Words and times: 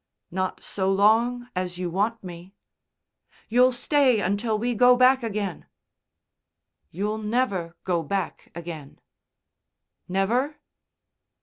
"Not 0.31 0.63
so 0.63 0.91
long 0.91 1.47
as 1.55 1.77
you 1.77 1.91
want 1.91 2.23
me." 2.23 2.55
"You'll 3.49 3.71
stay 3.71 4.19
until 4.19 4.57
we 4.57 4.73
go 4.73 4.97
back 4.97 5.21
again!" 5.21 5.67
"You'll 6.89 7.19
never 7.19 7.75
go 7.83 8.01
back 8.01 8.51
again." 8.55 8.99
"Never?" 10.07 10.55